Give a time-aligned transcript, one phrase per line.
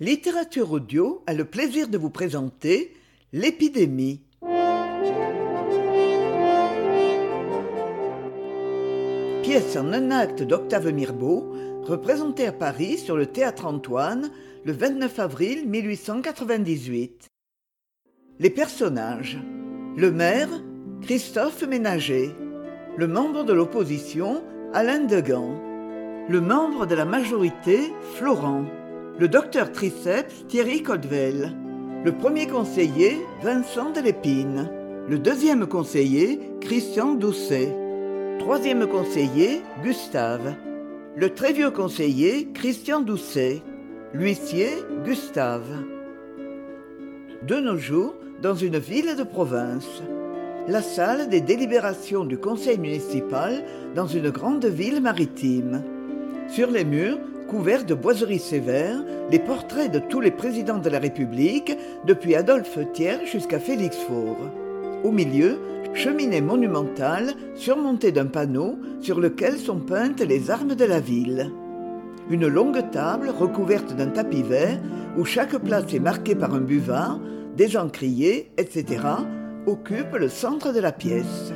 [0.00, 2.94] Littérature audio a le plaisir de vous présenter
[3.32, 4.22] L'épidémie.
[9.42, 14.30] Pièce en un acte d'Octave Mirbeau, représentée à Paris sur le théâtre Antoine
[14.64, 17.26] le 29 avril 1898.
[18.38, 19.36] Les personnages.
[19.96, 20.62] Le maire,
[21.02, 22.30] Christophe Ménager.
[22.96, 25.60] Le membre de l'opposition, Alain Degan.
[26.28, 28.77] Le membre de la majorité, Florent.
[29.18, 31.52] Le docteur Triceps, Thierry Codvel.
[32.04, 34.70] Le premier conseiller, Vincent Delépine.
[35.08, 37.74] Le deuxième conseiller, Christian Doucet.
[38.38, 40.54] Troisième conseiller, Gustave.
[41.16, 43.60] Le très vieux conseiller, Christian Doucet.
[44.14, 44.68] L'huissier,
[45.04, 45.82] Gustave.
[47.42, 50.00] De nos jours, dans une ville de province.
[50.68, 53.64] La salle des délibérations du conseil municipal
[53.96, 55.82] dans une grande ville maritime.
[56.46, 60.98] Sur les murs, couverts de boiseries sévères, les portraits de tous les présidents de la
[60.98, 64.36] République, depuis Adolphe Thiers jusqu'à Félix Faure.
[65.02, 65.58] Au milieu,
[65.94, 71.50] cheminée monumentale surmontée d'un panneau sur lequel sont peintes les armes de la ville.
[72.30, 74.78] Une longue table recouverte d'un tapis vert
[75.16, 77.18] où chaque place est marquée par un buvard,
[77.56, 79.00] des encriers, etc.,
[79.66, 81.52] occupe le centre de la pièce.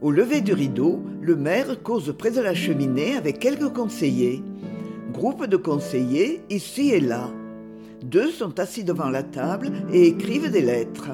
[0.00, 4.42] Au lever du rideau, le maire cause près de la cheminée avec quelques conseillers.
[5.12, 7.30] Groupe de conseillers ici et là.
[8.02, 11.10] Deux sont assis devant la table et écrivent des lettres.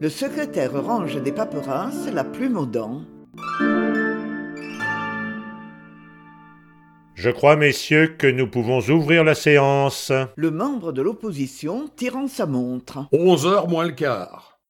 [0.00, 3.02] Le secrétaire range des paperasses, la plume aux dents.
[7.14, 10.12] Je crois, messieurs, que nous pouvons ouvrir la séance.
[10.34, 13.06] Le membre de l'opposition tirant sa montre.
[13.12, 14.60] Onze heures moins le quart.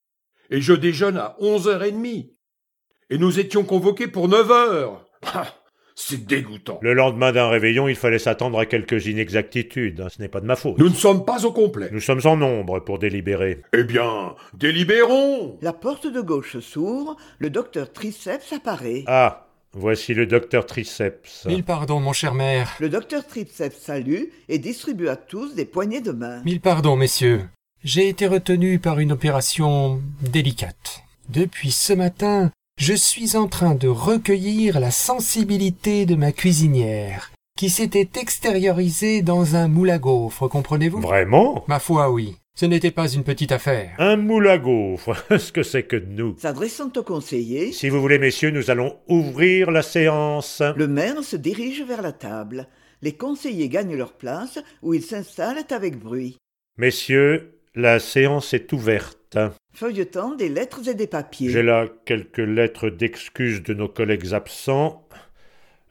[0.51, 2.37] Et je déjeune à onze heures et demie.
[3.11, 5.07] Et nous étions convoqués pour neuf heures.
[5.99, 6.79] C'est dégoûtant.
[6.83, 10.07] Le lendemain d'un réveillon, il fallait s'attendre à quelques inexactitudes.
[10.11, 10.79] Ce n'est pas de ma faute.
[10.79, 11.89] Nous ne sommes pas au complet.
[11.91, 13.63] Nous sommes en nombre pour délibérer.
[13.73, 15.59] Eh bien, délibérons.
[15.63, 19.05] La porte de gauche s'ouvre, le docteur Triceps apparaît.
[19.07, 21.47] Ah, voici le docteur Triceps.
[21.47, 22.77] Mille pardons, mon cher maire.
[22.79, 26.43] Le docteur Triceps salue et distribue à tous des poignées de main.
[26.45, 27.49] Mille pardons, messieurs.
[27.83, 31.05] J'ai été retenu par une opération délicate.
[31.31, 37.71] Depuis ce matin, je suis en train de recueillir la sensibilité de ma cuisinière, qui
[37.71, 41.01] s'était extériorisée dans un moule à gaufres, comprenez-vous?
[41.01, 41.65] Vraiment?
[41.69, 42.37] Ma foi, oui.
[42.55, 43.95] Ce n'était pas une petite affaire.
[43.99, 45.17] Un moule à gaufres.
[45.39, 46.37] Ce que c'est que de nous?
[46.39, 50.63] S'adressant au conseiller, Si vous voulez, messieurs, nous allons ouvrir la séance.
[50.77, 52.69] le maire se dirige vers la table.
[53.03, 56.37] Les conseillers gagnent leur place où ils s'installent avec bruit.
[56.79, 59.26] Messieurs, la séance est ouverte.
[59.73, 61.51] Feuilletant des lettres et des papiers.
[61.51, 65.07] J'ai là quelques lettres d'excuses de nos collègues absents.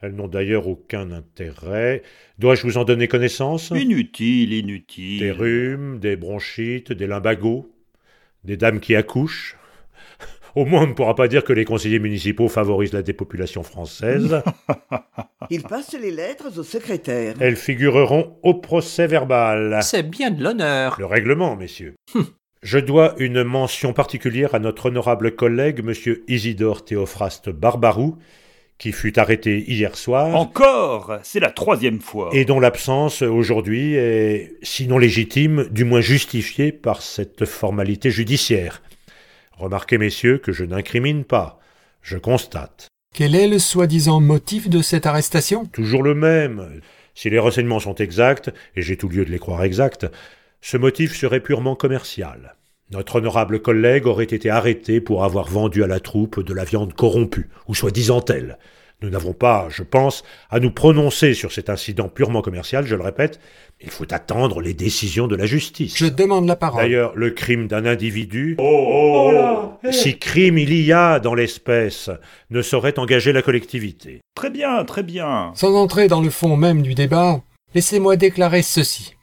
[0.02, 2.02] Elles n'ont d'ailleurs aucun intérêt.
[2.38, 3.70] Dois-je vous en donner connaissance?
[3.70, 5.20] Inutile, inutile.
[5.20, 7.72] Des rhumes, des bronchites, des lumbagos,
[8.44, 9.56] des dames qui accouchent.
[10.54, 14.42] Au moins, on ne pourra pas dire que les conseillers municipaux favorisent la dépopulation française.
[15.50, 17.34] Il passe les lettres au secrétaire.
[17.40, 19.78] Elles figureront au procès verbal.
[19.82, 20.96] C'est bien de l'honneur.
[20.98, 21.94] Le règlement, messieurs.
[22.66, 26.16] Je dois une mention particulière à notre honorable collègue, M.
[26.26, 28.18] Isidore Théophraste Barbarou,
[28.76, 32.30] qui fut arrêté hier soir Encore C'est la troisième fois.
[32.32, 38.82] et dont l'absence aujourd'hui est, sinon légitime, du moins justifiée par cette formalité judiciaire.
[39.52, 41.60] Remarquez, messieurs, que je n'incrimine pas,
[42.02, 42.88] je constate.
[43.14, 45.66] Quel est le soi-disant motif de cette arrestation?
[45.66, 46.80] Toujours le même.
[47.14, 50.08] Si les renseignements sont exacts, et j'ai tout lieu de les croire exacts,
[50.60, 52.56] ce motif serait purement commercial.
[52.90, 56.92] Notre honorable collègue aurait été arrêté pour avoir vendu à la troupe de la viande
[56.94, 58.58] corrompue, ou soi-disant telle.
[59.02, 63.02] Nous n'avons pas, je pense, à nous prononcer sur cet incident purement commercial, je le
[63.02, 63.40] répète.
[63.80, 65.98] Il faut attendre les décisions de la justice.
[65.98, 66.82] Je demande la parole.
[66.82, 72.08] D'ailleurs, le crime d'un individu, Oh, si crime il y a dans l'espèce,
[72.50, 74.20] ne saurait engager la collectivité.
[74.34, 75.52] Très bien, très bien.
[75.54, 77.42] Sans entrer dans le fond même du débat,
[77.74, 79.15] laissez-moi déclarer ceci.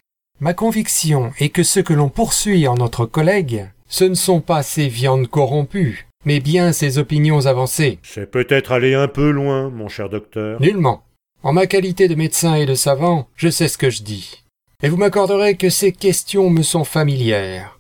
[0.44, 4.62] Ma conviction est que ce que l'on poursuit en notre collègue, ce ne sont pas
[4.62, 7.98] ses viandes corrompues, mais bien ses opinions avancées.
[8.04, 10.60] C'est peut-être aller un peu loin, mon cher docteur.
[10.60, 11.06] Nullement.
[11.44, 14.44] En ma qualité de médecin et de savant, je sais ce que je dis.
[14.82, 17.80] Et vous m'accorderez que ces questions me sont familières.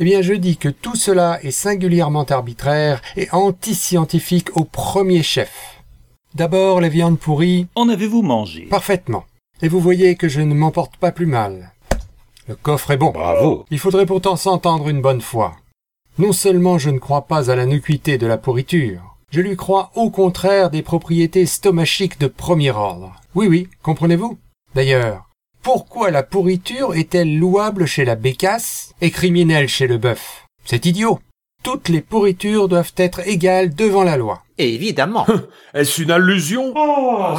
[0.00, 5.80] Eh bien, je dis que tout cela est singulièrement arbitraire et antiscientifique au premier chef.
[6.34, 8.62] D'abord, les viandes pourries, En avez-vous mangé?
[8.62, 9.24] Parfaitement.
[9.62, 11.71] Et vous voyez que je ne m'en porte pas plus mal.
[12.48, 13.10] Le coffre est bon.
[13.10, 13.64] Bravo.
[13.70, 15.54] Il faudrait pourtant s'entendre une bonne fois.
[16.18, 19.00] Non seulement je ne crois pas à la nuquité de la pourriture,
[19.30, 23.14] je lui crois au contraire des propriétés stomachiques de premier ordre.
[23.34, 24.38] Oui, oui, comprenez-vous?
[24.74, 25.28] D'ailleurs,
[25.62, 30.44] Pourquoi la pourriture est-elle louable chez la bécasse et criminelle chez le bœuf?
[30.64, 31.20] C'est idiot.
[31.62, 34.42] Toutes les pourritures doivent être égales devant la loi.
[34.58, 35.24] Évidemment.
[35.74, 36.72] Est-ce une allusion?
[36.76, 37.36] Oh,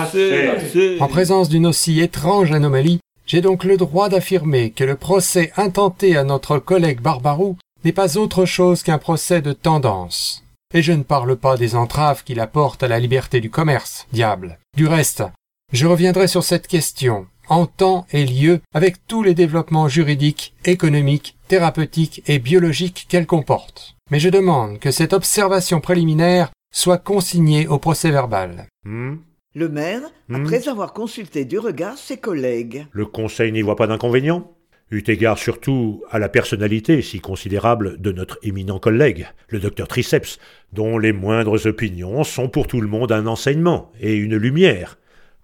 [1.02, 3.00] En présence d'une aussi étrange anomalie,
[3.33, 8.19] j'ai donc le droit d'affirmer que le procès intenté à notre collègue Barbarou n'est pas
[8.19, 10.44] autre chose qu'un procès de tendance.
[10.71, 14.59] Et je ne parle pas des entraves qu'il apporte à la liberté du commerce, diable.
[14.77, 15.24] Du reste,
[15.71, 21.35] je reviendrai sur cette question, en temps et lieu, avec tous les développements juridiques, économiques,
[21.47, 23.95] thérapeutiques et biologiques qu'elle comporte.
[24.12, 28.68] Mais je demande que cette observation préliminaire soit consignée au procès verbal.
[28.85, 29.15] Hmm?
[29.56, 30.36] Le maire, Hmm.
[30.36, 32.88] après avoir consulté du regard ses collègues.
[32.92, 34.50] Le Conseil n'y voit pas d'inconvénient
[34.92, 40.38] Eu égard surtout à la personnalité si considérable de notre éminent collègue, le docteur Triceps,
[40.72, 44.98] dont les moindres opinions sont pour tout le monde un enseignement et une lumière.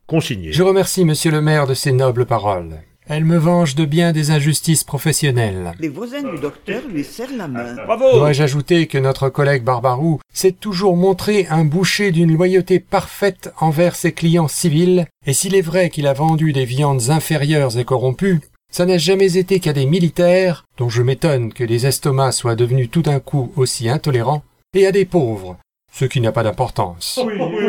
[0.05, 0.51] Consigné.
[0.51, 2.75] Je remercie monsieur le maire de ces nobles paroles.
[3.11, 5.71] Elles me vengent de bien des injustices professionnelles.
[5.79, 7.73] Les voisins du docteur lui serrent la main.
[7.73, 8.19] Bravo.
[8.19, 13.95] Dois-je ajouter que notre collègue Barbarou s'est toujours montré un boucher d'une loyauté parfaite envers
[13.95, 18.41] ses clients civils, et s'il est vrai qu'il a vendu des viandes inférieures et corrompues,
[18.71, 22.91] ça n'a jamais été qu'à des militaires, dont je m'étonne que les estomacs soient devenus
[22.91, 24.43] tout d'un coup aussi intolérants,
[24.75, 25.57] et à des pauvres,
[25.91, 27.19] ce qui n'a pas d'importance.
[27.25, 27.65] Oui, oui,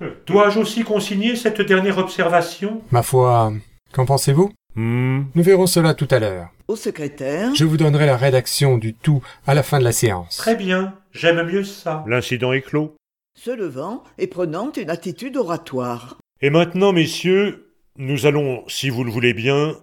[0.00, 0.06] oui.
[0.26, 2.80] Dois-je aussi consigner cette dernière observation?
[2.90, 3.52] Ma foi,
[3.92, 4.50] qu'en pensez-vous?
[4.74, 5.22] Hmm.
[5.34, 6.50] Nous verrons cela tout à l'heure.
[6.68, 10.36] Au secrétaire, Je vous donnerai la rédaction du tout à la fin de la séance.
[10.36, 12.04] Très bien, j'aime mieux ça.
[12.06, 12.94] L'incident est clos.
[13.38, 16.18] se levant et prenant une attitude oratoire.
[16.40, 19.76] Et maintenant, messieurs, nous allons, si vous le voulez bien,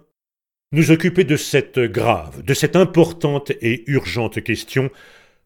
[0.72, 4.90] nous occuper de cette grave, de cette importante et urgente question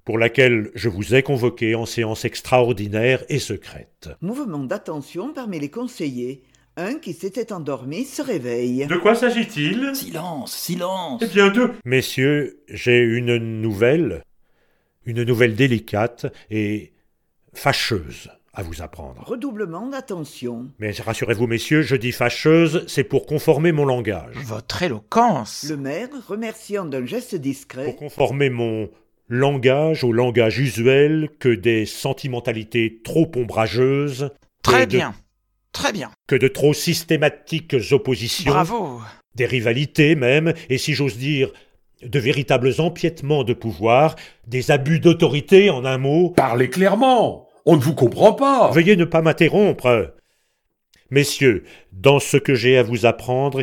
[0.05, 4.09] pour laquelle je vous ai convoqué en séance extraordinaire et secrète.
[4.23, 6.43] Mouvement d'attention parmi les conseillers.
[6.81, 8.87] Un qui s'était endormi se réveille.
[8.87, 9.91] De quoi s'agit-il?
[9.97, 11.21] Silence, silence.
[11.25, 11.73] Eh bien, deux.
[11.85, 14.23] Messieurs, j'ai une nouvelle,
[15.05, 16.93] une nouvelle délicate et
[17.53, 19.25] fâcheuse à vous apprendre.
[19.27, 20.71] Redoublement d'attention.
[20.79, 24.37] Mais rassurez-vous, messieurs, je dis fâcheuse, c'est pour conformer mon langage.
[24.37, 25.67] Votre éloquence.
[25.69, 28.89] Le maire, remerciant d'un geste Pour discret, conformer mon
[29.29, 34.31] langage au langage usuel que des sentimentalités trop ombrageuses,
[34.63, 35.15] Très de- bien.
[35.79, 36.11] Très bien.
[36.27, 39.01] que de trop systématiques oppositions, Bravo.
[39.37, 41.51] des rivalités même, et si j'ose dire,
[42.03, 44.17] de véritables empiètements de pouvoir,
[44.47, 46.31] des abus d'autorité en un mot.
[46.31, 47.49] Parlez clairement.
[47.65, 48.71] On ne vous comprend pas.
[48.73, 50.15] Veuillez ne pas m'interrompre.
[51.11, 53.63] Messieurs, dans ce que j'ai à vous apprendre,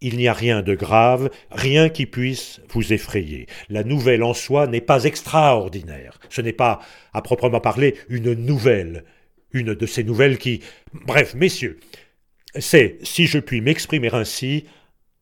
[0.00, 3.46] il n'y a rien de grave, rien qui puisse vous effrayer.
[3.68, 6.18] La nouvelle en soi n'est pas extraordinaire.
[6.28, 6.80] Ce n'est pas,
[7.12, 9.04] à proprement parler, une nouvelle.
[9.56, 10.60] Une de ces nouvelles qui.
[10.92, 11.80] Bref, messieurs,
[12.58, 14.64] c'est, si je puis m'exprimer ainsi,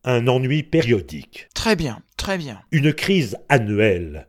[0.03, 2.01] un ennui périodique, Très bien.
[2.17, 2.61] Très bien.
[2.71, 4.27] une crise annuelle,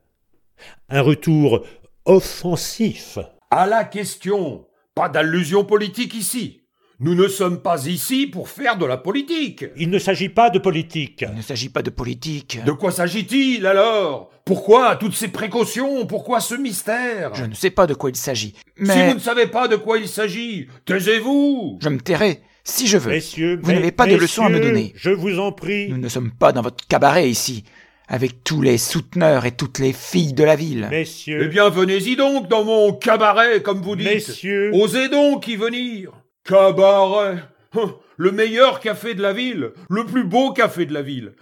[0.88, 1.66] un retour
[2.04, 3.18] offensif.
[3.50, 4.66] À la question.
[4.94, 6.62] Pas d'allusion politique ici.
[6.98, 9.66] Nous ne sommes pas ici pour faire de la politique.
[9.76, 11.26] Il ne s'agit pas de politique.
[11.28, 12.58] Il ne s'agit pas de politique.
[12.64, 14.30] De quoi s'agit-il alors?
[14.46, 16.06] Pourquoi toutes ces précautions?
[16.06, 17.34] Pourquoi ce mystère?
[17.34, 18.54] Je ne sais pas de quoi il s'agit.
[18.56, 22.86] Si Mais vous ne savez pas de quoi il s'agit, taisez-vous je me tairai si
[22.86, 23.10] je veux.
[23.12, 24.92] Messieurs, Vous n'avez pas de leçons à me donner.
[24.96, 25.88] Je vous en prie.
[25.90, 27.62] Nous ne sommes pas dans votre cabaret ici,
[28.08, 30.88] avec tous les souteneurs et toutes les filles de la ville.
[30.90, 34.06] Messieurs, Eh bien, venez-y donc dans mon cabaret, comme vous dites.
[34.08, 36.10] messieurs, Osez donc y venir.
[36.46, 37.42] Cabaret.
[37.74, 41.34] Hum, Le meilleur café de la ville, le plus beau café de la ville.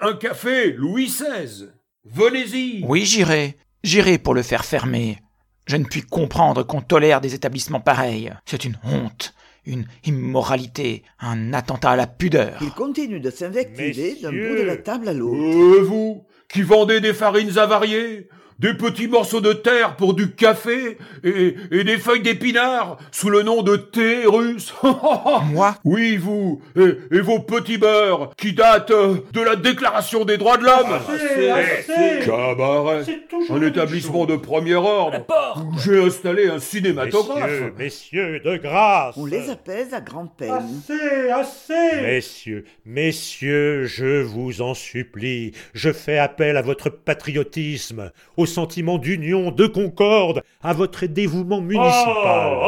[0.00, 1.68] Un café Louis XVI.
[2.04, 2.82] Venez-y.
[2.86, 3.56] Oui, j'irai.
[3.84, 5.18] J'irai pour le faire fermer.
[5.66, 8.32] Je ne puis comprendre qu'on tolère des établissements pareils.
[8.46, 9.34] C'est une honte,
[9.66, 12.58] une immoralité, un attentat à la pudeur.
[12.62, 15.36] il continue de s'invectiver d'un bout de la table à l'autre.
[15.40, 18.28] Euh, vous, qui vendez des farines avariées,
[18.62, 23.42] des petits morceaux de terre pour du café et, et des feuilles d'épinards sous le
[23.42, 24.72] nom de thé russe.
[25.52, 30.38] Moi Oui, vous, et, et vos petits beurres qui datent euh, de la Déclaration des
[30.38, 30.92] droits de l'homme.
[31.08, 32.24] Assez, assez.
[32.24, 33.02] Cabaret.
[33.04, 35.26] C'est toujours Un établissement de premier ordre.
[35.56, 37.50] où J'ai installé un cinématographe.
[37.50, 39.16] Messieurs, messieurs, de grâce.
[39.16, 40.52] On les apaise à grand-peine.
[40.52, 42.00] Assez, assez.
[42.02, 49.50] Messieurs, messieurs, je vous en supplie, je fais appel à votre patriotisme, au sentiment d'union,
[49.50, 52.58] de concorde, à votre dévouement municipal.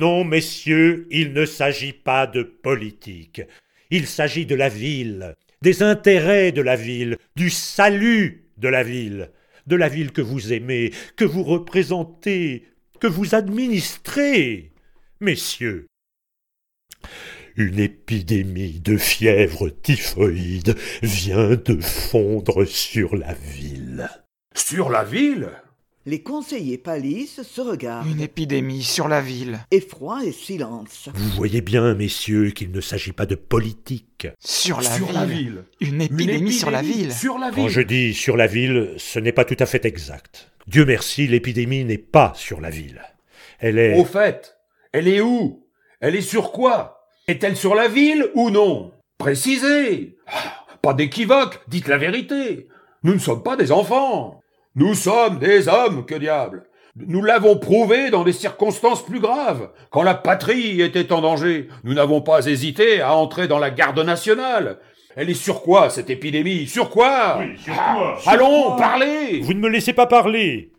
[0.00, 3.42] Non, messieurs, il ne s'agit pas de politique.
[3.90, 9.30] Il s'agit de la ville, des intérêts de la ville, du salut de la ville,
[9.66, 12.64] de la ville que vous aimez, que vous représentez,
[13.00, 14.72] que vous administrez.
[15.20, 15.86] Messieurs,
[17.54, 24.08] Une épidémie de fièvre typhoïde vient de fondre sur la ville.
[24.54, 25.48] Sur la ville?
[26.04, 28.08] Les conseillers pâlissent, se regardent.
[28.08, 29.60] Une épidémie sur la ville.
[29.70, 31.08] Effroi et silence.
[31.14, 34.26] Vous voyez bien, messieurs, qu'il ne s'agit pas de politique.
[34.40, 35.14] Sur la Sur ville.
[35.14, 35.64] la ville.
[35.80, 37.12] Une Une épidémie sur la ville.
[37.12, 37.68] Sur la Quand ville.
[37.70, 40.50] je dis sur la ville, ce n'est pas tout à fait exact.
[40.66, 43.00] Dieu merci, l'épidémie n'est pas sur la ville.
[43.60, 43.96] Elle est...
[43.96, 44.56] Au fait,
[44.92, 45.64] elle est où?
[46.00, 47.06] Elle est sur quoi?
[47.28, 48.90] Est-elle sur la ville ou non?
[49.18, 52.66] Précisez Ah, Pas d'équivoque, dites la vérité.
[53.04, 54.41] Nous ne sommes pas des enfants.
[54.74, 56.64] Nous sommes des hommes, que diable.
[56.96, 59.70] Nous l'avons prouvé dans des circonstances plus graves.
[59.90, 64.00] Quand la patrie était en danger, nous n'avons pas hésité à entrer dans la garde
[64.00, 64.78] nationale.
[65.16, 66.66] Elle est sur quoi, cette épidémie?
[66.66, 67.40] Sur quoi?
[67.68, 70.72] Ah, Allons, parlez Vous ne me laissez pas parler.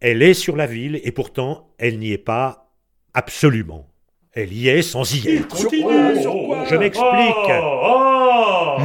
[0.00, 2.70] Elle est sur la ville et pourtant elle n'y est pas
[3.14, 3.86] absolument.
[4.32, 5.56] Elle y est sans y être.
[5.56, 6.20] Sur quoi?
[6.20, 6.64] Sur quoi?
[6.68, 7.50] Je m'explique.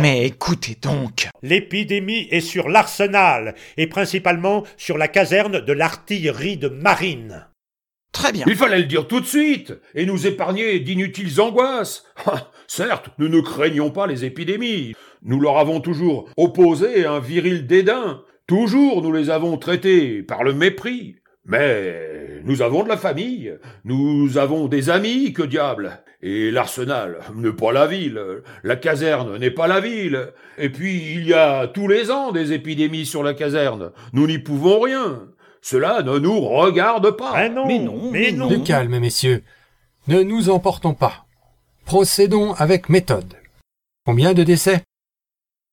[0.01, 1.29] Mais écoutez donc.
[1.41, 7.47] L'épidémie est sur l'arsenal et principalement sur la caserne de l'artillerie de marine.
[8.11, 8.45] Très bien.
[8.47, 12.03] Il fallait le dire tout de suite et nous épargner d'inutiles angoisses.
[12.25, 14.93] Ah, Certes, nous ne craignons pas les épidémies.
[15.23, 18.23] Nous leur avons toujours opposé un viril dédain.
[18.45, 21.15] Toujours nous les avons traités par le mépris.
[21.45, 26.03] Mais nous avons de la famille, nous avons des amis, que diable.
[26.21, 28.19] Et l'arsenal n'est pas la ville,
[28.63, 30.33] la caserne n'est pas la ville.
[30.57, 33.91] Et puis il y a tous les ans des épidémies sur la caserne.
[34.13, 35.27] Nous n'y pouvons rien.
[35.61, 37.33] Cela ne nous regarde pas.
[37.35, 38.47] Ah non, Mais non, mais mais non.
[38.47, 39.43] Du calme, messieurs.
[40.07, 41.25] Ne nous emportons pas.
[41.85, 43.35] Procédons avec méthode.
[44.05, 44.81] Combien de décès?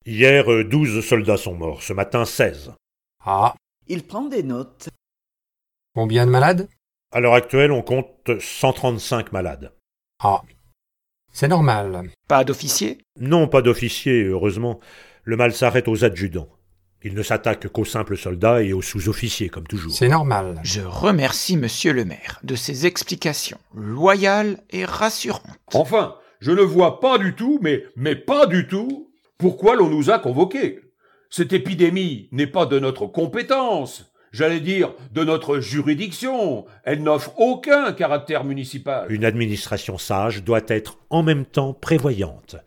[0.05, 2.73] Hier, euh, 12 soldats sont morts, ce matin 16.
[3.25, 3.55] Ah.
[3.87, 4.89] Il prend des notes.
[5.95, 6.67] Combien de malades?
[7.11, 9.71] À l'heure actuelle, on compte 135 malades.
[10.19, 10.41] Ah.
[11.31, 12.09] C'est normal.
[12.27, 12.99] Pas d'officier?
[13.19, 14.79] Non, pas d'officiers, heureusement.
[15.23, 16.49] Le mal s'arrête aux adjudants.
[17.03, 19.91] Il ne s'attaque qu'aux simples soldats et aux sous-officiers, comme toujours.
[19.91, 20.59] C'est normal.
[20.63, 25.43] Je remercie monsieur le maire de ses explications loyales et rassurantes.
[25.73, 30.09] Enfin, je ne vois pas du tout, mais, mais pas du tout, pourquoi l'on nous
[30.09, 30.79] a convoqués.
[31.29, 36.65] Cette épidémie n'est pas de notre compétence, j'allais dire de notre juridiction.
[36.83, 39.09] Elle n'offre aucun caractère municipal.
[39.09, 42.57] Une administration sage doit être en même temps prévoyante.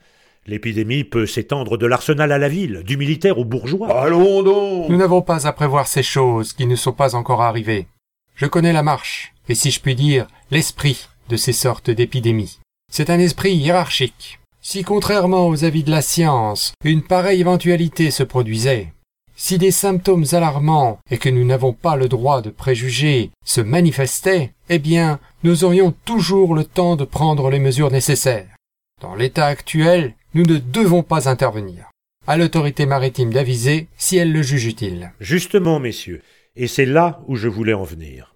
[0.47, 4.01] L'épidémie peut s'étendre de l'arsenal à la ville, du militaire au bourgeois.
[4.01, 4.89] Allons donc.
[4.89, 7.87] Nous n'avons pas à prévoir ces choses qui ne sont pas encore arrivées.
[8.35, 12.61] Je connais la marche, et si je puis dire, l'esprit de ces sortes d'épidémies.
[12.91, 14.41] C'est un esprit hiérarchique.
[14.63, 18.93] Si contrairement aux avis de la science, une pareille éventualité se produisait,
[19.39, 24.53] si des symptômes alarmants et que nous n'avons pas le droit de préjuger se manifestaient,
[24.69, 28.57] eh bien, nous aurions toujours le temps de prendre les mesures nécessaires.
[29.01, 31.89] Dans l'état actuel, nous ne devons pas intervenir.
[32.27, 35.13] À l'autorité maritime d'aviser si elle le juge utile.
[35.21, 36.21] Justement, messieurs,
[36.57, 38.35] et c'est là où je voulais en venir.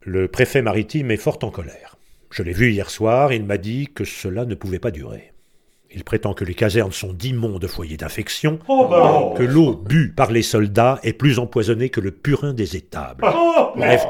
[0.00, 1.96] Le préfet maritime est fort en colère.
[2.30, 5.32] Je l'ai vu hier soir, il m'a dit que cela ne pouvait pas durer.
[5.94, 8.58] Il prétend que les casernes sont d'immondes foyers d'infection,
[9.36, 13.24] que l'eau bue par les soldats est plus empoisonnée que le purin des étables.
[13.76, 14.04] Bref,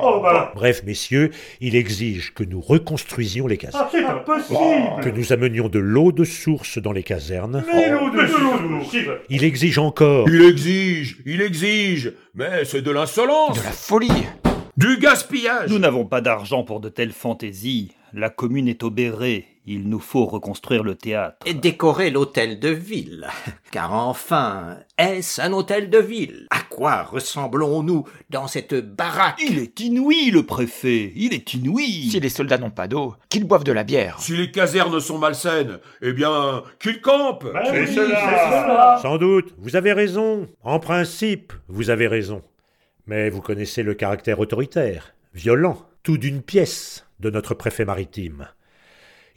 [0.54, 1.30] bref, messieurs,
[1.60, 3.88] il exige que nous reconstruisions les casernes,
[5.02, 7.64] que nous amenions de l'eau de source dans les casernes.
[9.28, 14.26] Il exige encore Il exige, il exige, mais c'est de l'insolence, De la folie
[14.76, 15.70] du gaspillage.
[15.70, 17.92] Nous n'avons pas d'argent pour de telles fantaisies.
[18.12, 19.55] La commune est obérée.
[19.68, 21.38] Il nous faut reconstruire le théâtre.
[21.44, 23.26] et décorer l'hôtel de ville.
[23.72, 26.46] Car enfin, est-ce un hôtel de ville?
[26.50, 29.40] À quoi ressemblons-nous dans cette baraque?
[29.44, 31.12] Il est inouï, le préfet.
[31.16, 32.08] Il est inouï.
[32.10, 34.20] Si les soldats n'ont pas d'eau, qu'ils boivent de la bière.
[34.20, 37.48] Si les casernes sont malsaines, eh bien, qu'ils campent.
[39.02, 40.46] Sans doute, vous avez raison.
[40.62, 42.42] En principe, vous avez raison.
[43.06, 48.46] Mais vous connaissez le caractère autoritaire, violent, tout d'une pièce de notre préfet maritime.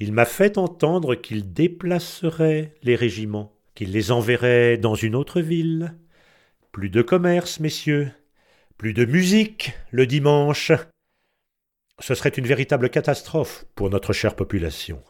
[0.01, 5.93] Il m'a fait entendre qu'il déplacerait les régiments, qu'il les enverrait dans une autre ville.
[6.71, 8.09] Plus de commerce, messieurs,
[8.77, 10.71] plus de musique le dimanche.
[11.99, 15.03] Ce serait une véritable catastrophe pour notre chère population.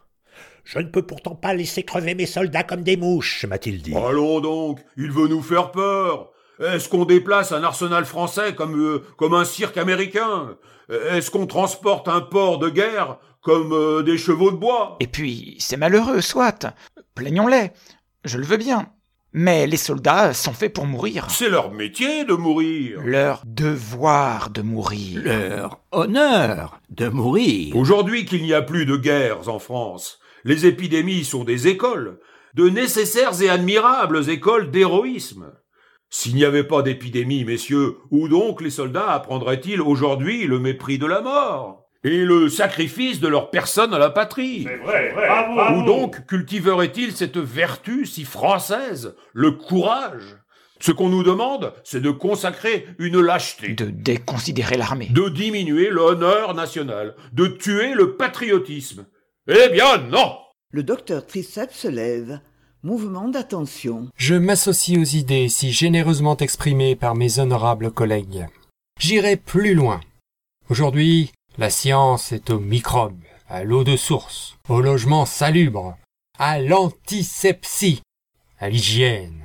[0.63, 3.95] Je ne peux pourtant pas laisser crever mes soldats comme des mouches, m'a-t-il dit.
[3.95, 6.31] Allons donc, il veut nous faire peur.
[6.59, 10.57] Est-ce qu'on déplace un arsenal français comme, euh, comme un cirque américain?
[10.89, 13.19] Est-ce qu'on transporte un port de guerre
[13.49, 16.67] comme euh, des chevaux de bois Et puis, c'est malheureux, soit.
[17.15, 17.71] Plaignons-les.
[18.23, 18.89] Je le veux bien.
[19.33, 21.25] Mais les soldats sont faits pour mourir.
[21.31, 23.01] C'est leur métier de mourir.
[23.03, 25.23] Leur devoir de mourir.
[25.23, 27.75] Leur honneur de mourir.
[27.75, 32.19] Aujourd'hui qu'il n'y a plus de guerres en France, Les épidémies sont des écoles,
[32.53, 35.51] de nécessaires et admirables écoles d'héroïsme.
[36.11, 41.07] S'il n'y avait pas d'épidémie, messieurs, où donc les soldats apprendraient-ils aujourd'hui le mépris de
[41.07, 41.88] la mort?
[42.03, 45.75] Et le sacrifice de leur personne à la patrie vrai, vrai.
[45.75, 50.37] Où donc cultiveraient-ils cette vertu si française, le courage?
[50.81, 55.09] Ce qu'on nous demande, c'est de consacrer une lâcheté, De déconsidérer l'armée.
[55.11, 59.05] de diminuer l'honneur national, de tuer le patriotisme.
[59.49, 60.37] Eh bien non
[60.71, 62.39] Le docteur Triceps se lève.
[62.81, 64.07] Mouvement d'attention.
[64.15, 68.45] Je m'associe aux idées si généreusement exprimées par mes honorables collègues.
[69.01, 69.99] J'irai plus loin.
[70.69, 75.97] Aujourd'hui, la science est aux microbes, à l'eau de source, au logement salubre,
[76.37, 78.01] à l'antisepsie,
[78.59, 79.43] à l'hygiène.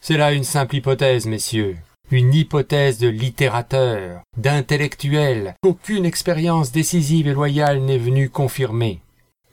[0.00, 1.76] C'est là une simple hypothèse, messieurs.
[2.12, 9.00] Une hypothèse de littérateur, d'intellectuel, qu'aucune expérience décisive et loyale n'est venue confirmer.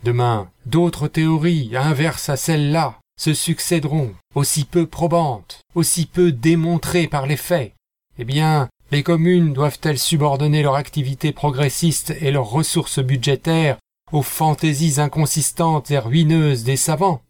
[0.04, 7.26] Demain, d'autres théories, inverses à celle-là, se succéderont, aussi peu probantes, aussi peu démontrées par
[7.26, 7.74] les faits.
[8.20, 13.78] Eh bien, les communes doivent-elles subordonner leur activité progressiste et leurs ressources budgétaires
[14.12, 17.24] aux fantaisies inconsistantes et ruineuses des savants?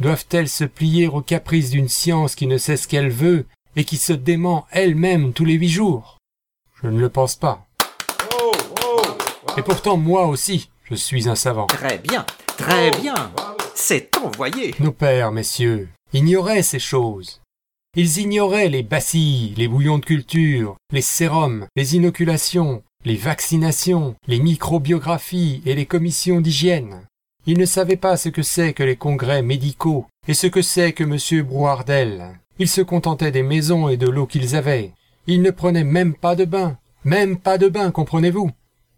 [0.00, 3.46] Doivent-elles se plier aux caprices d'une science qui ne sait ce qu'elle veut
[3.76, 6.18] et qui se dément elle-même tous les huit jours?
[6.82, 7.64] Je ne le pense pas.
[9.56, 11.66] Et pourtant, moi aussi, je suis un savant.
[11.66, 13.30] Très bien, très bien.
[13.76, 14.74] C'est envoyé.
[14.80, 17.40] Nos pères, messieurs, ignoraient ces choses.
[17.98, 24.38] Ils ignoraient les bacilles, les bouillons de culture, les sérums, les inoculations, les vaccinations, les
[24.38, 27.06] microbiographies et les commissions d'hygiène.
[27.46, 30.92] Ils ne savaient pas ce que c'est que les congrès médicaux et ce que c'est
[30.92, 31.42] que M.
[31.46, 32.38] Brouardel.
[32.58, 34.92] Ils se contentaient des maisons et de l'eau qu'ils avaient.
[35.26, 36.76] Ils ne prenaient même pas de bain.
[37.02, 38.50] Même pas de bain, comprenez-vous?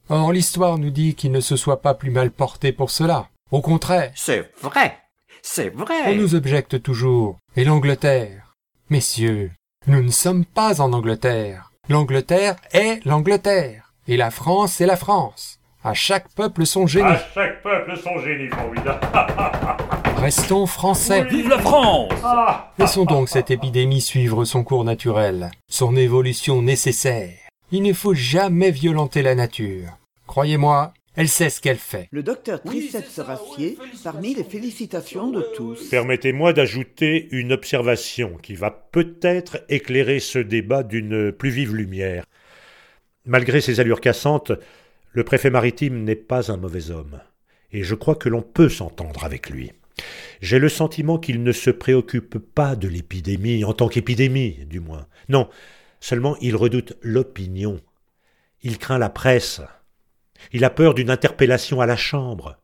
[0.08, 3.28] Or l'histoire nous dit qu'ils ne se soient pas plus mal portés pour cela.
[3.52, 4.98] Au contraire, C'est vrai.
[5.40, 6.16] C'est on vrai.
[6.16, 7.38] nous objecte toujours.
[7.54, 8.47] Et l'Angleterre
[8.90, 9.50] Messieurs,
[9.86, 11.72] nous ne sommes pas en Angleterre.
[11.90, 13.92] L'Angleterre est l'Angleterre.
[14.06, 15.60] Et la France est la France.
[15.84, 17.04] À chaque peuple son génie.
[17.04, 19.00] À chaque peuple son génie formidable.
[20.16, 21.22] Restons français.
[21.24, 22.12] Vive la France
[22.78, 27.36] Laissons donc cette épidémie suivre son cours naturel, son évolution nécessaire.
[27.70, 29.98] Il ne faut jamais violenter la nature.
[30.26, 32.06] Croyez-moi, elle sait ce qu'elle fait.
[32.12, 35.88] Le docteur Oui, c'est ça, rassied oui, parmi les félicitations de tous.
[35.90, 42.24] Permettez-moi d'ajouter une observation qui va peut-être éclairer ce débat d'une plus vive lumière.
[43.26, 44.52] Malgré ses allures cassantes,
[45.10, 47.20] le préfet maritime n'est pas un mauvais homme,
[47.72, 49.72] et je crois que l'on peut s'entendre avec lui.
[50.40, 55.08] J'ai le sentiment qu'il ne se préoccupe pas de l'épidémie, en tant qu'épidémie, du moins.
[55.28, 55.48] Non,
[55.98, 57.80] seulement il redoute l'opinion.
[58.62, 59.62] Il craint la presse.
[60.52, 62.58] Il a peur d'une interpellation à la Chambre.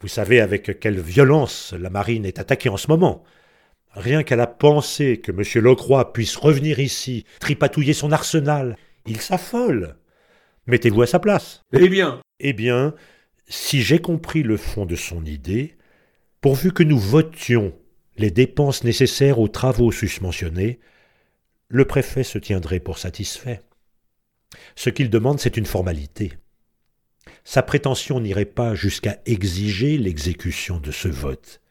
[0.00, 3.24] Vous savez avec quelle violence la marine est attaquée en ce moment.
[3.92, 5.64] Rien qu'à la pensée que M.
[5.64, 9.96] Locroix puisse revenir ici, tripatouiller son arsenal, il s'affole.
[10.66, 11.64] Mettez-vous à sa place.
[11.72, 12.94] Eh bien, Eh bien,
[13.48, 15.76] si j'ai compris le fond de son idée,
[16.40, 17.74] pourvu que nous votions
[18.16, 20.78] les dépenses nécessaires aux travaux susmentionnés,
[21.68, 23.62] le préfet se tiendrait pour satisfait.
[24.76, 26.32] Ce qu'il demande, c'est une formalité.
[27.50, 31.62] Sa prétention n'irait pas jusqu'à exiger l'exécution de ce vote.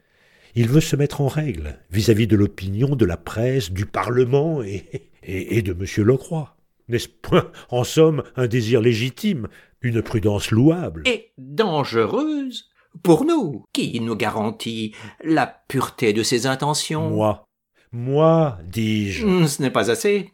[0.56, 4.86] Il veut se mettre en règle vis-à-vis de l'opinion de la presse, du Parlement et,
[5.22, 6.04] et, et de M.
[6.04, 6.58] Locroix.
[6.88, 9.50] N'est-ce point, en somme, un désir légitime,
[9.84, 11.04] une prudence louable?
[11.06, 12.72] Et dangereuse
[13.04, 13.64] pour nous.
[13.72, 17.46] Qui nous garantit la pureté de ses intentions Moi,
[17.92, 19.28] moi, dis-je.
[19.28, 20.32] Hmm, Ce n'est pas assez.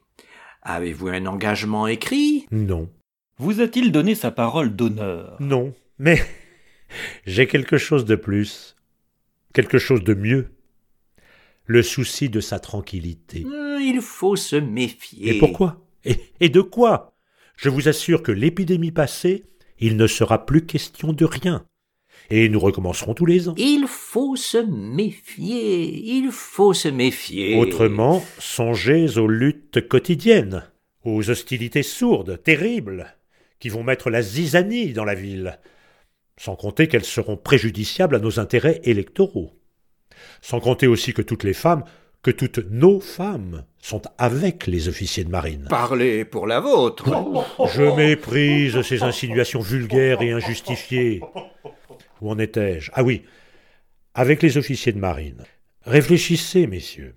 [0.62, 2.46] Avez-vous un engagement écrit?
[2.50, 2.90] Non,
[3.38, 5.38] Vous a-t-il donné sa parole d'honneur?
[5.40, 6.22] Non, mais
[7.26, 8.76] j'ai quelque chose de plus,
[9.54, 10.50] quelque chose de mieux.
[11.66, 13.46] Le souci de sa tranquillité.
[13.46, 15.36] Hmm, Il faut se méfier.
[15.36, 15.82] Et pourquoi?
[16.04, 17.16] Et, et de quoi?
[17.56, 19.46] Je vous assure que l'épidémie passée,
[19.80, 21.66] il ne sera plus question de rien.
[22.30, 23.56] Et nous recommencerons tous les ans.
[23.58, 26.16] Il faut se méfier.
[26.18, 27.58] Il faut se méfier.
[27.58, 30.64] Autrement, songez aux luttes quotidiennes,
[31.04, 33.16] aux hostilités sourdes, terribles,
[33.64, 35.58] qui vont mettre la zizanie dans la ville,
[36.36, 39.58] sans compter qu'elles seront préjudiciables à nos intérêts électoraux.
[40.42, 41.86] Sans compter aussi que toutes les femmes,
[42.24, 45.68] que toutes nos femmes, sont avec les officiers de marine.
[45.70, 47.06] Parlez pour la vôtre.
[47.74, 51.22] Je méprise ces insinuations vulgaires et injustifiées.
[52.20, 52.92] Où en étais-je?
[52.94, 53.24] Ah oui,
[54.14, 55.46] avec les officiers de marine.
[55.84, 57.16] Réfléchissez, messieurs.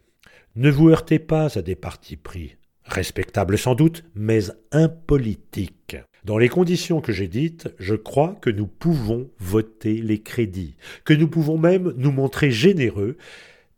[0.55, 2.55] Ne vous heurtez pas à des partis pris,
[2.85, 5.97] respectables sans doute, mais impolitiques.
[6.27, 11.15] Dans les conditions que j'ai dites, je crois que nous pouvons voter les crédits, que
[11.15, 13.17] nous pouvons même nous montrer généreux,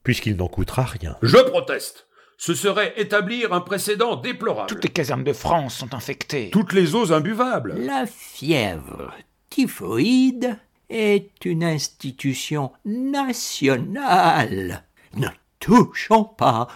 [0.03, 1.19] puisqu'il n'en coûtera rien.
[1.21, 2.07] Je proteste.
[2.39, 4.67] Ce serait établir un précédent déplorable.
[4.67, 6.49] Toutes les casernes de France sont infectées.
[6.51, 7.75] Toutes les eaux imbuvables.
[7.77, 9.13] La fièvre
[9.51, 10.57] typhoïde
[10.89, 14.85] est une institution nationale.
[15.19, 15.29] Ne
[15.61, 16.67] touchons pas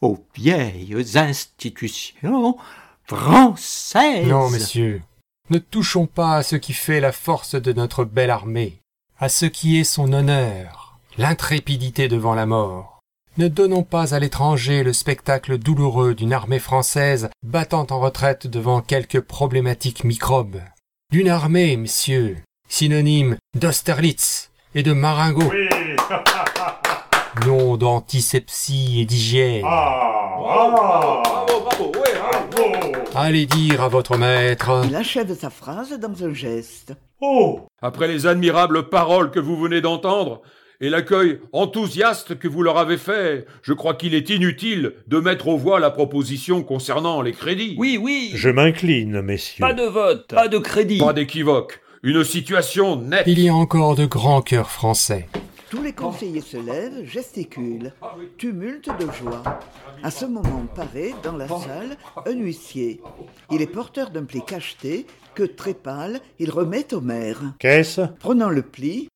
[0.00, 2.56] aux vieilles institutions
[3.04, 4.26] françaises.
[4.26, 5.02] Non, messieurs,
[5.50, 8.80] ne touchons pas à ce qui fait la force de notre belle armée,
[9.18, 13.00] à ce qui est son honneur, l'intrépidité devant la mort.
[13.36, 18.80] Ne donnons pas à l'étranger le spectacle douloureux d'une armée française battant en retraite devant
[18.80, 20.60] quelques problématiques microbes.
[21.12, 25.52] D'une armée, messieurs, synonyme d'Austerlitz et de Maringo.
[27.46, 29.64] nom d'antisepsie et d'hygiène.
[30.40, 30.74] Bravo,
[31.60, 32.72] bravo, ouais, bravo.
[33.14, 34.82] Allez dire à votre maître.
[34.88, 36.94] Il achève sa phrase dans un geste.
[37.20, 40.40] Oh Après les admirables paroles que vous venez d'entendre,
[40.80, 45.48] et l'accueil enthousiaste que vous leur avez fait, je crois qu'il est inutile de mettre
[45.48, 47.74] aux voix la proposition concernant les crédits.
[47.76, 48.30] Oui, oui.
[48.34, 49.60] Je m'incline, messieurs.
[49.60, 51.00] Pas de vote, pas de crédit.
[51.00, 51.82] Pas d'équivoque.
[52.02, 53.24] Une situation nette.
[53.26, 55.28] Il y a encore de grands cœurs français.
[55.70, 57.92] Tous les conseillers se lèvent, gesticulent.
[58.38, 59.60] Tumulte de joie.
[60.02, 63.00] À ce moment paraît, dans la salle, un huissier.
[63.52, 65.06] Il est porteur d'un pli cacheté
[65.36, 67.54] que, très pâle, il remet au maire.
[67.60, 68.00] Qu'est-ce?
[68.18, 69.08] Prenant le pli,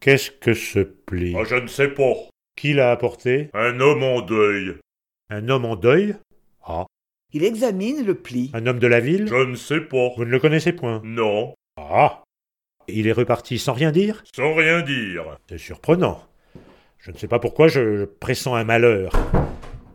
[0.00, 1.34] Qu'est-ce que ce pli?
[1.36, 2.14] Ah, je ne sais pas.
[2.56, 3.50] Qui l'a apporté?
[3.52, 4.76] Un homme en deuil.
[5.28, 6.16] Un homme en deuil?
[6.62, 6.86] Ah.
[7.32, 8.50] il examine le pli.
[8.54, 9.26] Un homme de la ville?
[9.28, 10.08] Je ne sais pas.
[10.16, 11.02] Vous ne le connaissez point?
[11.04, 12.22] Non, Ah
[12.92, 14.22] Il est reparti sans rien dire?
[14.34, 15.38] Sans rien dire.
[15.48, 16.22] C'est surprenant.
[16.98, 19.12] Je ne sais pas pourquoi je pressens un malheur.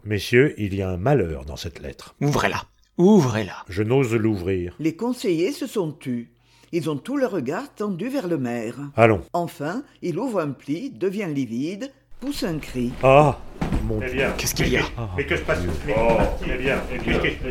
[0.03, 2.15] Messieurs, il y a un malheur dans cette lettre.
[2.21, 2.61] Ouvrez-la.
[2.97, 3.63] Ouvrez-la.
[3.69, 4.75] Je n'ose l'ouvrir.
[4.79, 6.31] Les conseillers se sont tus.
[6.71, 8.75] Ils ont tout le regard tendu vers le maire.
[8.95, 9.21] Allons.
[9.33, 12.91] Enfin, il ouvre un pli, devient livide, pousse un cri.
[13.03, 13.39] Ah
[13.83, 14.15] Mon Eh Dieu.
[14.15, 14.31] bien.
[14.37, 14.83] Qu'est-ce qu'il y a?
[15.15, 16.81] Mais que se passe bien, bien,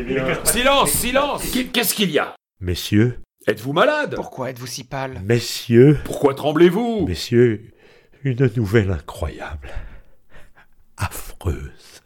[0.03, 0.39] bien.
[0.43, 2.35] Silence, silence Qu'est- Qu'est-ce qu'il y a?
[2.59, 4.15] Messieurs, Êtes-vous malade?
[4.15, 5.21] Pourquoi êtes-vous si pâle?
[5.23, 7.05] Messieurs, Pourquoi tremblez-vous?
[7.07, 7.71] Messieurs,
[8.23, 9.69] une nouvelle incroyable.
[10.97, 12.01] Affreuse.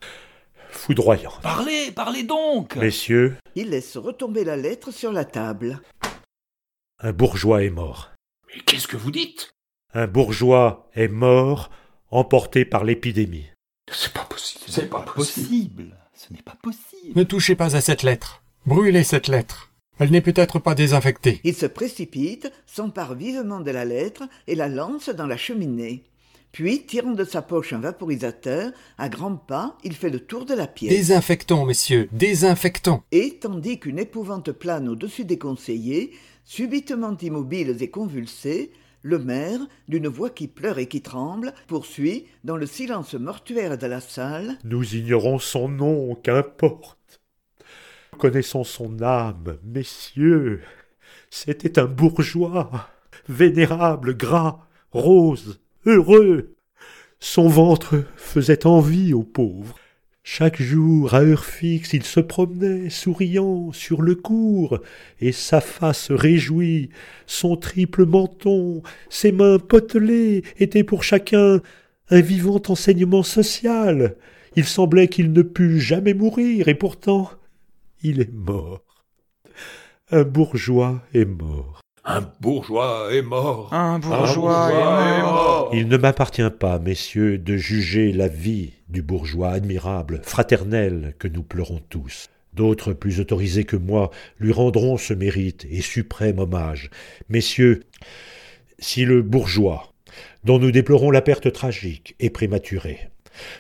[0.70, 1.42] Foudroyante.
[1.42, 2.76] Parlez, parlez donc.
[2.76, 5.80] Messieurs, Il laisse retomber la lettre sur la table.
[7.00, 8.12] un bourgeois est mort.
[8.54, 9.52] Mais qu'est-ce que vous dites?
[9.94, 11.70] Un bourgeois est mort,
[12.12, 13.48] emporté par l'épidémie.
[13.92, 14.66] C'est pas possible.
[14.68, 15.48] C'est pas Pas possible.
[15.48, 15.98] possible.
[16.14, 17.18] Ce n'est pas possible.
[17.18, 18.44] Ne touchez pas à cette lettre.
[18.66, 19.69] Brûlez cette lettre.
[20.00, 21.42] Elle n'est peut-être pas désinfectée.
[21.44, 26.06] Il se précipite, s'empare vivement de la lettre et la lance dans la cheminée.
[26.54, 30.56] Puis, tirant de sa poche un vaporisateur, à grands pas, il fait le tour de
[30.56, 30.90] la pièce.
[30.90, 33.02] Désinfectons, messieurs, désinfectons.
[33.12, 36.12] Et, tandis qu'une épouvante plane au-dessus des conseillers,
[36.46, 42.58] subitement immobiles et convulsés, le maire, d'une voix qui pleure et qui tremble, poursuit, dans
[42.58, 46.99] le silence mortuaire de la salle, Nous ignorons son nom, qu'importe.
[48.20, 50.60] Connaissons son âme, messieurs.
[51.30, 52.90] C'était un bourgeois,
[53.30, 56.54] vénérable, gras, rose, heureux.
[57.22, 59.78] Son ventre faisait envie aux pauvres.
[60.22, 64.80] Chaque jour, à heure fixe, il se promenait, souriant, sur le cours,
[65.22, 66.90] et sa face réjouie,
[67.26, 71.62] son triple menton, ses mains potelées étaient pour chacun
[72.10, 74.18] un vivant enseignement social.
[74.58, 77.32] Il semblait qu'il ne pût jamais mourir, et pourtant
[78.02, 78.82] il est mort.
[80.12, 81.82] Un bourgeois est mort.
[82.06, 83.74] Un bourgeois est mort.
[83.74, 85.70] Un bourgeois, bourgeois est mort.
[85.74, 91.44] Il ne m'appartient pas, messieurs, de juger la vie du bourgeois admirable, fraternel que nous
[91.44, 92.28] pleurons tous.
[92.54, 94.10] D'autres, plus autorisés que moi,
[94.40, 96.90] lui rendront ce mérite et suprême hommage.
[97.30, 97.84] Messieurs,
[98.80, 99.94] si le bourgeois,
[100.44, 103.10] dont nous déplorons la perte tragique et prématurée,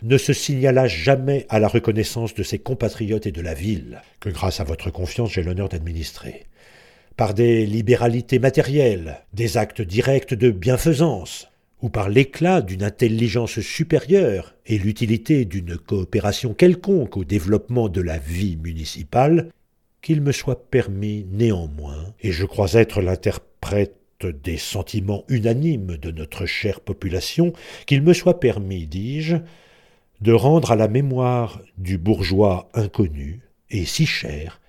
[0.01, 4.29] ne se signala jamais à la reconnaissance de ses compatriotes et de la ville, que
[4.29, 6.45] grâce à votre confiance j'ai l'honneur d'administrer,
[7.17, 11.49] par des libéralités matérielles, des actes directs de bienfaisance,
[11.81, 18.17] ou par l'éclat d'une intelligence supérieure et l'utilité d'une coopération quelconque au développement de la
[18.17, 19.49] vie municipale,
[20.01, 26.45] qu'il me soit permis néanmoins, et je crois être l'interprète des sentiments unanimes de notre
[26.45, 27.53] chère population,
[27.85, 29.37] qu'il me soit permis, dis-je,
[30.21, 34.59] de rendre à la mémoire du bourgeois inconnu et si cher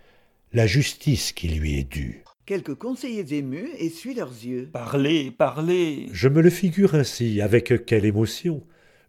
[0.52, 2.24] la justice qui lui est due.
[2.46, 4.68] quelques conseillers émus essuient leurs yeux.
[4.72, 6.08] Parlez, parlez.
[6.12, 8.64] Je me le figure ainsi, avec quelle émotion.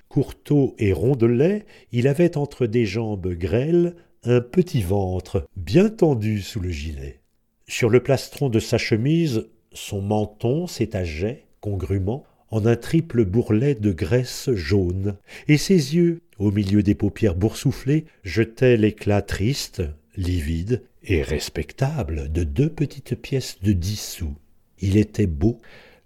[0.10, 6.60] Courteau et rondelet, il avait entre des jambes grêles un petit ventre bien tendu sous
[6.60, 7.22] le gilet.
[7.68, 13.92] Sur le plastron de sa chemise, son menton s'étageait, congrument, en un triple bourrelet de
[13.92, 15.16] graisse jaune,
[15.48, 19.84] et ses yeux, au milieu des paupières boursouflées, jetaient l'éclat triste,
[20.18, 24.36] livide et respectable de deux petites pièces de dix sous.
[24.80, 25.62] Il était beau,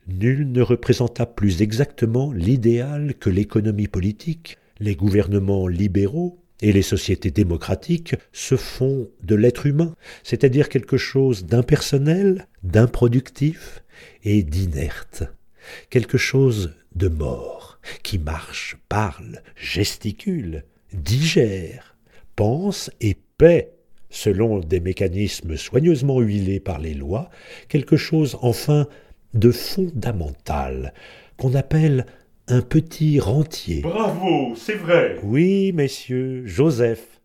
[0.07, 7.31] nul ne représenta plus exactement l'idéal que l'économie politique, les gouvernements libéraux et les sociétés
[7.31, 13.83] démocratiques se font de l'être humain, c'est-à-dire quelque chose d'impersonnel, d'improductif
[14.23, 15.23] et d'inerte,
[15.89, 17.64] quelque chose de mort,
[18.03, 21.95] qui marche, parle, gesticule, digère,
[22.35, 23.71] pense et paie,
[24.09, 27.29] selon des mécanismes soigneusement huilés par les lois,
[27.67, 28.87] quelque chose enfin
[29.33, 30.93] de fondamental,
[31.37, 32.05] qu'on appelle
[32.47, 33.81] un petit rentier.
[33.81, 35.19] Bravo, c'est vrai.
[35.23, 37.19] Oui, messieurs, Joseph.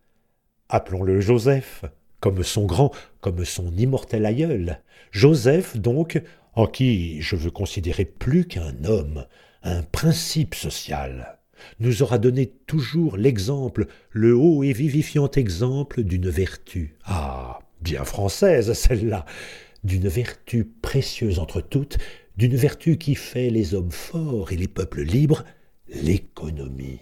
[0.68, 1.85] Appelons-le Joseph,
[2.20, 4.81] comme son grand, comme son immortel aïeul.
[5.11, 6.20] Joseph, donc,
[6.55, 9.27] en qui je veux considérer plus qu'un homme,
[9.62, 11.38] un principe social,
[11.79, 16.96] nous aura donné toujours l'exemple, le haut et vivifiant exemple d'une vertu.
[17.05, 19.27] Ah, bien française celle-là,
[19.85, 21.99] d'une vertu précieuse entre toutes,
[22.37, 25.44] d'une vertu qui fait les hommes forts et les peuples libres,
[25.88, 27.01] l'économie.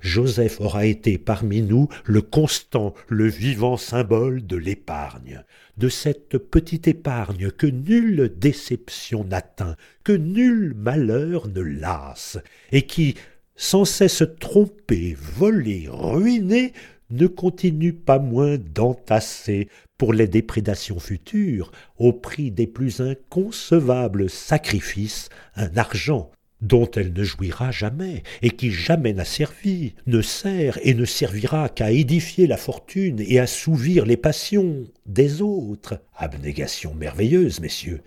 [0.00, 5.44] Joseph aura été parmi nous le constant, le vivant symbole de l'épargne,
[5.80, 12.38] de cette petite épargne que nulle déception n'atteint, que nul malheur ne lasse,
[12.70, 13.14] et qui,
[13.56, 16.74] sans cesse tromper, voler, ruiner,
[17.08, 25.30] ne continue pas moins d'entasser, pour les déprédations futures, au prix des plus inconcevables sacrifices,
[25.56, 30.94] un argent dont elle ne jouira jamais, et qui jamais n'a servi, ne sert et
[30.94, 36.00] ne servira qu'à édifier la fortune et assouvir les passions des autres.
[36.16, 38.00] Abnégation merveilleuse, messieurs.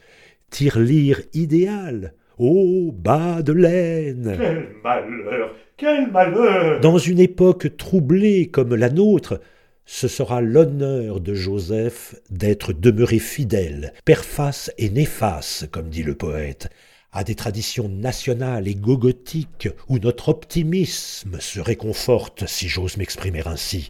[0.49, 2.13] Tirelire idéal.
[2.37, 4.35] Ô bas de laine.
[4.37, 6.79] Quel malheur, quel malheur.
[6.79, 9.39] Dans une époque troublée comme la nôtre,
[9.85, 16.69] ce sera l'honneur de Joseph d'être demeuré fidèle, perface et néface, comme dit le poète,
[17.13, 23.89] à des traditions nationales et gogotiques où notre optimisme se réconforte, si j'ose m'exprimer ainsi,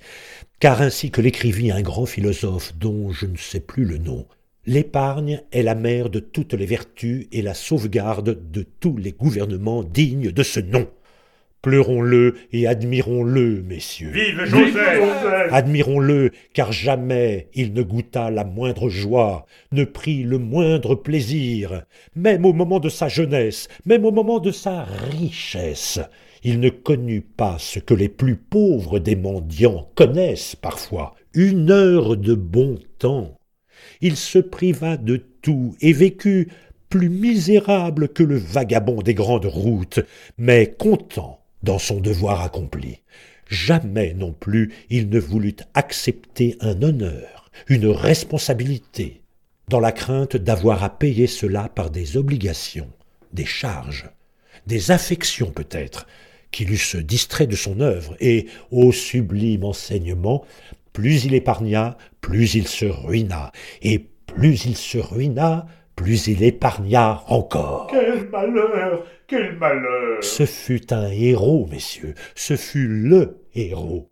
[0.60, 4.28] car ainsi que l'écrivit un grand philosophe dont je ne sais plus le nom,
[4.66, 9.84] l'épargne est la mère de toutes les vertus et la sauvegarde de tous les gouvernements
[9.84, 10.88] dignes de ce nom.
[11.64, 14.12] Pleurons-le et admirons-le, messieurs.
[14.12, 20.96] Vive Joseph Admirons-le, car jamais il ne goûta la moindre joie, ne prit le moindre
[20.96, 21.84] plaisir,
[22.18, 26.02] même au moment de sa jeunesse, même au moment de sa richesse.
[26.44, 32.18] Il ne connut pas ce que les plus pauvres des mendiants connaissent parfois, une heure
[32.18, 33.40] de bon temps.
[34.02, 36.50] Il se priva de tout et vécut
[36.90, 40.02] plus misérable que le vagabond des grandes routes,
[40.38, 43.00] mais content dans son devoir accompli.
[43.48, 49.22] Jamais non plus il ne voulut accepter un honneur, une responsabilité,
[49.70, 52.90] dans la crainte d'avoir à payer cela par des obligations,
[53.32, 54.10] des charges,
[54.68, 56.08] des affections peut-être,
[56.52, 60.46] qui l'eussent distrait de son œuvre, et, au sublime enseignement,
[60.92, 67.24] plus il épargna, plus il se ruina, et plus il se ruina, plus il épargna
[67.28, 67.88] encore.
[67.90, 74.10] Quel malheur Quel malheur Ce fut un héros, messieurs, ce fut le héros.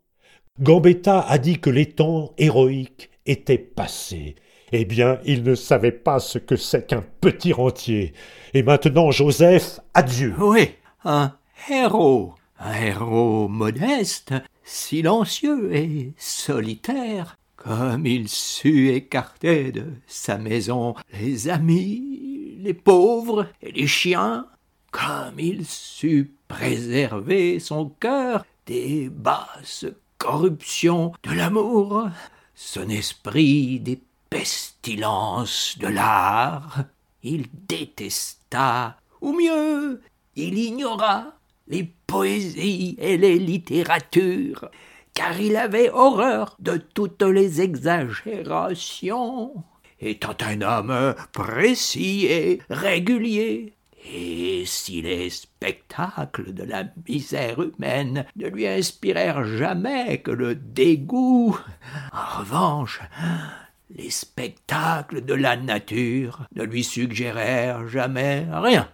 [0.60, 4.36] Gambetta a dit que les temps héroïques étaient passés.
[4.72, 8.14] Eh bien, il ne savait pas ce que c'est qu'un petit rentier.
[8.54, 10.34] Et maintenant, Joseph, adieu.
[10.40, 10.70] Oui,
[11.04, 11.34] un
[11.70, 21.48] héros, un héros modeste, silencieux et solitaire, comme il sut écarter de sa maison les
[21.48, 24.48] amis, les pauvres et les chiens,
[24.90, 29.86] comme il sut préserver son cœur des basses
[30.18, 32.10] corruptions de l'amour,
[32.56, 36.86] son esprit des pestilences de l'art,
[37.22, 40.02] il détesta, ou mieux,
[40.36, 41.36] il ignora
[41.68, 44.72] les poésies et les littératures,
[45.14, 49.64] car il avait horreur de toutes les exagérations,
[50.00, 53.74] étant un homme précis et régulier.
[54.14, 61.58] Et si les spectacles de la misère humaine ne lui inspirèrent jamais que le dégoût,
[62.12, 63.00] en revanche,
[63.92, 68.90] les spectacles de la nature ne lui suggérèrent jamais rien.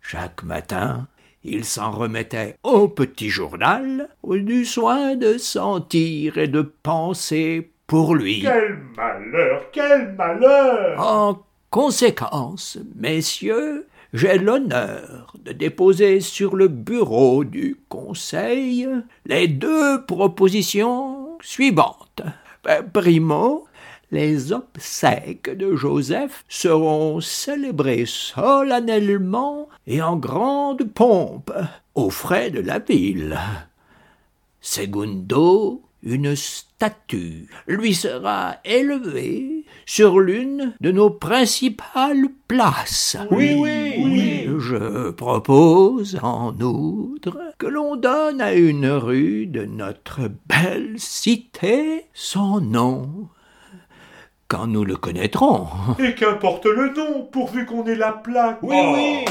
[0.00, 1.08] Chaque matin,
[1.44, 8.42] il s'en remettait au petit journal, du soin de sentir et de penser pour lui.
[8.42, 17.78] Quel malheur quel malheur En conséquence, messieurs, j'ai l'honneur de déposer sur le bureau du
[17.88, 18.88] Conseil
[19.26, 22.22] les deux propositions suivantes.
[22.68, 23.66] Euh, Primo,
[24.12, 31.52] les obsèques de Joseph seront célébrées solennellement et en grande pompe
[31.94, 33.38] aux frais de la ville.
[34.60, 43.16] Segundo, une statue lui sera élevée sur l'une de nos principales places.
[43.30, 44.48] Oui, oui, oui.
[44.58, 52.60] Je propose en outre que l'on donne à une rue de notre belle cité son
[52.60, 53.28] nom,
[54.52, 55.66] quand nous le connaîtrons.
[55.98, 58.94] Et qu'importe le nom, pourvu qu'on ait la plaque Oui, Oh.
[58.94, 59.24] oui.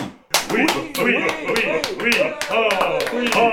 [0.51, 0.65] Oui,
[1.05, 1.13] oui,
[1.47, 1.61] oui,
[2.03, 2.11] oui,
[2.51, 2.67] Oh,
[3.35, 3.51] oh.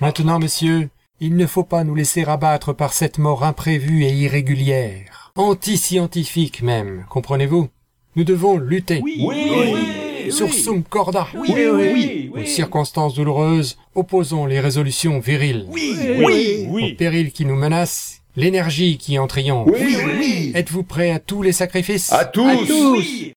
[0.00, 5.32] Maintenant, messieurs, il ne faut pas nous laisser abattre par cette mort imprévue et irrégulière.
[5.34, 7.68] Anti-scientifique même, comprenez-vous?
[8.14, 9.00] Nous devons lutter.
[9.02, 10.30] Oui, oui.
[10.30, 11.26] Sur sum corda.
[11.34, 15.66] Oui, oui, Aux circonstances douloureuses, opposons les résolutions viriles.
[15.70, 19.68] Oui, Au péril qui nous menace, l'énergie qui en triomphe.
[19.72, 20.52] oui, oui.
[20.54, 22.12] Êtes-vous prêts à tous les sacrifices?
[22.12, 22.44] À tous.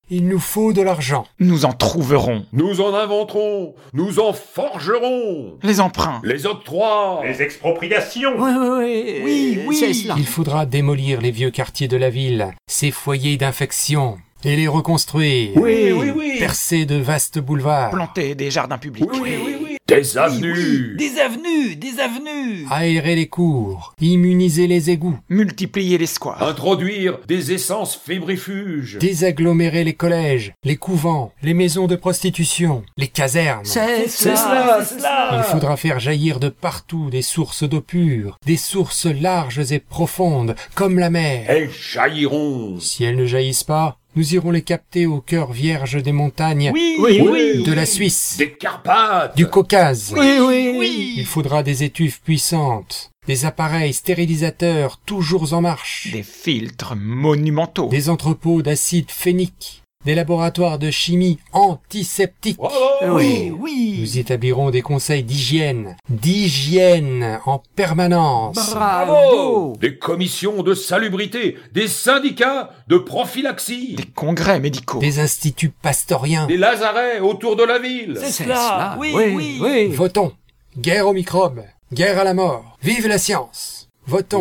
[0.09, 1.25] Il nous faut de l'argent.
[1.39, 2.45] Nous en trouverons.
[2.53, 5.57] Nous en inventerons, nous en forgerons.
[5.63, 6.21] Les emprunts.
[6.23, 7.21] Les octrois.
[7.25, 9.75] Les expropriations Oui, oui, Oui, oui.
[9.75, 10.15] c'est cela.
[10.17, 15.51] Il faudra démolir les vieux quartiers de la ville, ces foyers d'infection, et les reconstruire.
[15.57, 16.35] Oui, oui, oui.
[16.39, 17.89] Percer de vastes boulevards.
[17.91, 19.09] Planter des jardins publics.
[19.11, 19.66] Oui, oui, oui.
[19.87, 20.95] Des avenues.
[20.97, 22.65] Des avenues, des avenues.
[22.69, 26.43] Aérer les cours, immuniser les égouts, Multiplier les squares.
[26.43, 28.97] Introduire des essences fébrifuges.
[28.99, 33.63] désagglomérer les collèges, les couvents, les maisons de prostitution, les casernes.
[33.63, 34.35] C'est C'est cela.
[34.35, 35.37] cela, c'est cela.
[35.37, 40.55] Il faudra faire jaillir de partout des sources d'eau pure, des sources larges et profondes,
[40.75, 41.45] comme la mer.
[41.47, 42.81] Elles jailliront.
[42.81, 46.95] Si elles ne jaillissent pas, nous irons les capter au cœur vierge des montagnes, Oui,
[46.99, 47.63] Oui, oui.
[47.63, 49.37] de la Suisse, Des Carpates.
[49.37, 50.11] du Caucase.
[50.17, 56.95] Oui, oui, Il faudra des étuves puissantes, des appareils stérilisateurs toujours en marche, Des filtres
[56.95, 57.89] monumentaux.
[57.89, 62.57] des entrepôts d'acide phénique, des laboratoires de chimie antiseptique.
[62.57, 63.15] Bravo.
[63.17, 63.97] Oui, oui.
[63.99, 68.73] Nous établirons des conseils d'hygiène, d'hygiène en permanence.
[68.73, 69.73] Bravo.
[69.81, 74.99] Des commissions de salubrité, des syndicats de prophylaxie, Des congrès médicaux.
[74.99, 76.47] Des instituts pastoriens.
[76.47, 78.17] des lazarets autour de la ville.
[78.21, 78.95] C'est cela.
[78.99, 79.87] Oui, oui, oui.
[79.87, 80.31] Votons.
[80.77, 81.63] Guerre aux microbes.
[81.91, 82.77] Guerre à la mort.
[82.81, 83.86] Vive la science.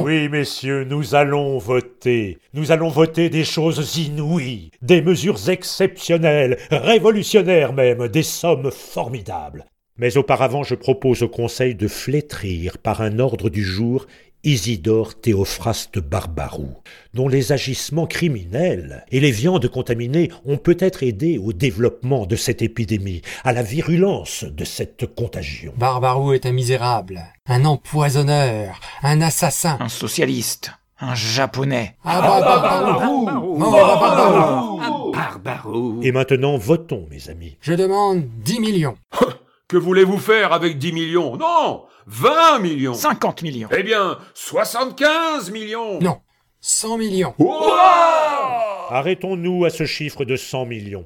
[0.04, 2.38] Oui, messieurs, nous allons voter.
[2.54, 9.64] Nous allons voter des choses inouïes, des mesures exceptionnelles, révolutionnaires même, des sommes formidables.
[9.98, 14.06] Mais auparavant, je propose au Conseil de flétrir par un ordre du jour
[14.46, 16.68] Isidore Théophraste Barbarou,
[17.14, 22.62] dont les agissements criminels et les viandes contaminées ont peut-être aidé au développement de cette
[22.62, 25.72] épidémie, à la virulence de cette contagion.
[25.76, 29.78] Barbarou est un misérable, un empoisonneur, un assassin.
[29.80, 30.70] Un socialiste.
[31.00, 31.96] Un japonais.
[32.04, 33.26] Ah Barbarou
[33.58, 36.00] Barbarou Ah, Barbarou.
[36.04, 37.56] Et maintenant, votons, mes amis.
[37.60, 38.94] Je demande 10 millions.
[39.68, 41.36] Que voulez-vous faire avec 10 millions?
[41.36, 43.68] Non 20 millions 50 millions.
[43.76, 46.18] Eh bien, 75 millions Non,
[46.60, 47.34] 100 millions.
[47.40, 51.04] Hurrah Arrêtons-nous à ce chiffre de 100 millions.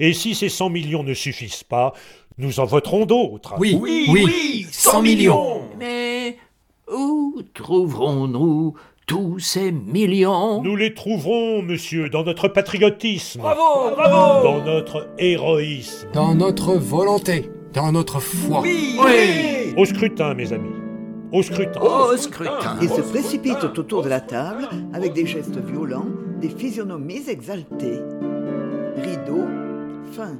[0.00, 1.92] Et si ces 100 millions ne suffisent pas,
[2.36, 3.54] nous en voterons d'autres.
[3.58, 5.62] Oui, Oui, oui, oui 100 millions.
[5.78, 6.36] Mais
[6.92, 8.74] où trouverons-nous
[9.06, 10.62] tous ces millions?
[10.62, 16.08] Nous les trouverons, monsieur, dans notre patriotisme, Bravo Bravo dans notre héroïsme.
[16.12, 18.60] Dans notre volonté, dans notre foi.
[18.62, 18.98] Oui.
[19.76, 20.74] Au scrutin, mes amis.
[21.32, 21.80] Au scrutin.
[21.80, 22.76] Au scrutin.
[22.82, 26.06] Ils se précipitent autour de la table avec des gestes violents,
[26.40, 28.00] des physionomies exaltées.
[28.96, 29.46] Rideau,
[30.12, 30.36] fin.